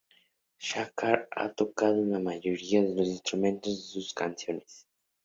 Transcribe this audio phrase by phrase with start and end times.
[0.57, 4.87] Shankar ha tocado la mayoría de los instrumentos de sus canciones.